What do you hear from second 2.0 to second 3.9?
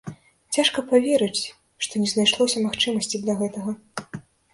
не знайшлося магчымасці для гэтага.